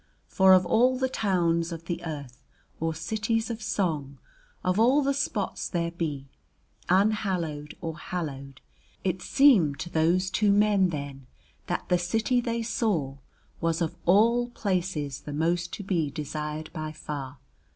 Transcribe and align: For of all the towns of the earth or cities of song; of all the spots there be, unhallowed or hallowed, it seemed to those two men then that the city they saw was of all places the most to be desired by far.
For 0.27 0.55
of 0.55 0.65
all 0.65 0.97
the 0.97 1.07
towns 1.07 1.71
of 1.71 1.85
the 1.85 2.03
earth 2.03 2.41
or 2.79 2.95
cities 2.95 3.51
of 3.51 3.61
song; 3.61 4.17
of 4.63 4.79
all 4.79 5.03
the 5.03 5.13
spots 5.13 5.69
there 5.69 5.91
be, 5.91 6.25
unhallowed 6.89 7.77
or 7.81 7.99
hallowed, 7.99 8.61
it 9.03 9.21
seemed 9.21 9.77
to 9.81 9.91
those 9.91 10.31
two 10.31 10.51
men 10.51 10.89
then 10.89 11.27
that 11.67 11.87
the 11.89 11.99
city 11.99 12.41
they 12.41 12.63
saw 12.63 13.17
was 13.59 13.79
of 13.79 13.95
all 14.07 14.49
places 14.49 15.21
the 15.21 15.33
most 15.33 15.71
to 15.73 15.83
be 15.83 16.09
desired 16.09 16.71
by 16.73 16.91
far. 16.91 17.37